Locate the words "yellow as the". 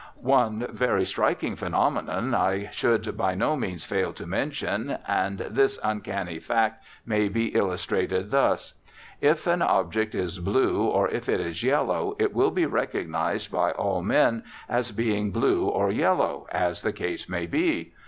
15.91-16.93